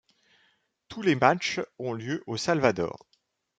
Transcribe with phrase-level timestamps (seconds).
[0.87, 3.05] Tous les matchs ont lieu au Salvador.